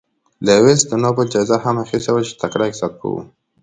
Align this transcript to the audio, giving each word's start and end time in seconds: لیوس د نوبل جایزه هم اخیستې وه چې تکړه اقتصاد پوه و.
لیوس 0.45 0.81
د 0.87 0.91
نوبل 1.03 1.25
جایزه 1.33 1.57
هم 1.63 1.75
اخیستې 1.85 2.11
وه 2.13 2.21
چې 2.27 2.33
تکړه 2.41 2.63
اقتصاد 2.67 2.91
پوه 2.99 3.11
و. 3.19 3.23